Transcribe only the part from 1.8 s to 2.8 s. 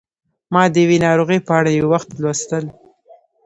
وخت لوستل